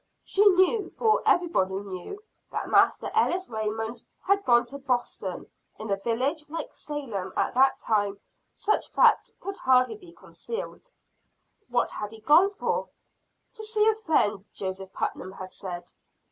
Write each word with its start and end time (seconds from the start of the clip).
She 0.23 0.43
knew, 0.43 0.89
for 0.89 1.21
everybody 1.27 1.75
knew, 1.75 2.19
that 2.51 2.71
Master 2.71 3.11
Ellis 3.13 3.49
Raymond 3.49 4.01
had 4.23 4.43
gone 4.43 4.65
to 4.65 4.79
Boston. 4.79 5.45
In 5.77 5.91
a 5.91 5.95
village 5.95 6.43
like 6.49 6.73
Salem 6.73 7.31
at 7.37 7.53
that 7.53 7.77
time, 7.79 8.19
such 8.51 8.89
fact 8.89 9.31
could 9.39 9.57
hardly 9.57 9.97
be 9.97 10.11
concealed. 10.11 10.89
"What 11.69 11.91
had 11.91 12.13
he 12.13 12.19
gone 12.19 12.49
for? 12.49 12.89
"To 13.53 13.63
see 13.63 13.87
a 13.87 13.93
friend," 13.93 14.43
Joseph 14.51 14.91
Putnam 14.91 15.33
had 15.33 15.53
said. 15.53 15.91